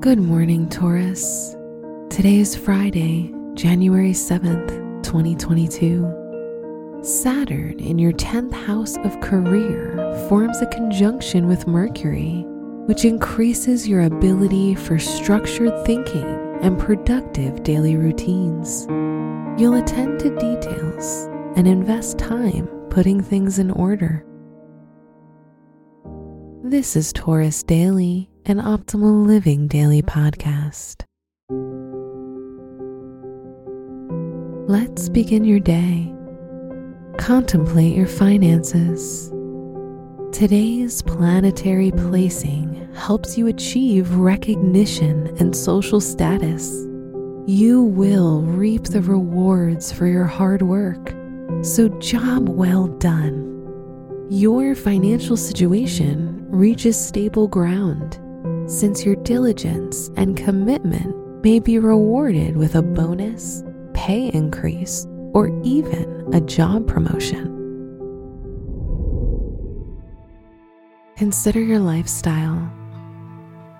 [0.00, 1.54] Good morning, Taurus.
[2.08, 6.98] Today is Friday, January 7th, 2022.
[7.04, 9.94] Saturn in your 10th house of career
[10.28, 12.42] forms a conjunction with Mercury,
[12.86, 16.26] which increases your ability for structured thinking
[16.62, 18.88] and productive daily routines.
[19.56, 24.24] You'll attend to details and invest time putting things in order.
[26.70, 31.02] This is Taurus Daily an Optimal Living Daily podcast.
[34.68, 36.14] Let's begin your day.
[37.18, 39.30] Contemplate your finances.
[40.30, 46.70] Today's planetary placing helps you achieve recognition and social status.
[47.48, 51.12] You will reap the rewards for your hard work,
[51.64, 53.48] so job well done.
[54.30, 58.20] Your financial situation reaches stable ground
[58.66, 66.28] since your diligence and commitment may be rewarded with a bonus, pay increase, or even
[66.32, 67.56] a job promotion.
[71.16, 72.70] Consider your lifestyle.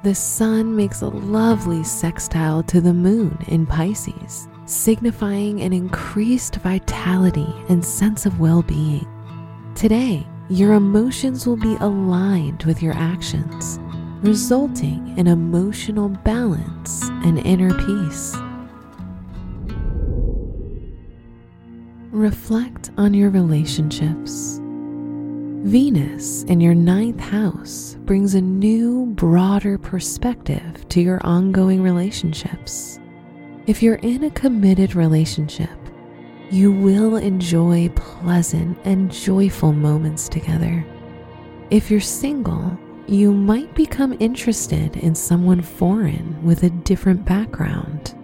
[0.02, 7.54] The sun makes a lovely sextile to the moon in Pisces, signifying an increased vitality
[7.68, 9.06] and sense of well being.
[9.74, 13.78] Today, your emotions will be aligned with your actions
[14.22, 18.36] resulting in emotional balance and inner peace.
[22.10, 24.60] Reflect on your relationships.
[25.62, 32.98] Venus in your ninth house brings a new, broader perspective to your ongoing relationships.
[33.66, 35.70] If you're in a committed relationship,
[36.50, 40.84] you will enjoy pleasant and joyful moments together.
[41.70, 42.76] If you're single,
[43.06, 48.14] you might become interested in someone foreign with a different background.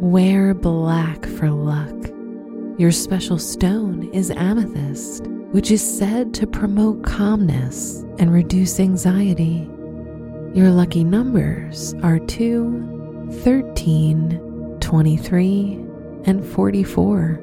[0.00, 1.96] Wear black for luck.
[2.78, 9.68] Your special stone is amethyst, which is said to promote calmness and reduce anxiety.
[10.54, 14.47] Your lucky numbers are 2, 13,
[14.88, 15.84] 23,
[16.24, 17.38] and 44.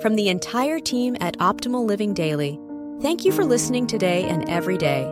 [0.00, 2.56] From the entire team at Optimal Living Daily,
[3.02, 5.10] thank you for listening today and every day.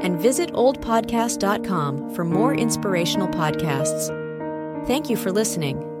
[0.00, 4.08] And visit oldpodcast.com for more inspirational podcasts.
[4.86, 5.95] Thank you for listening.